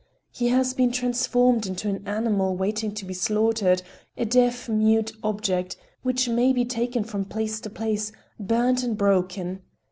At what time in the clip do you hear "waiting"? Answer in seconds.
2.55-2.91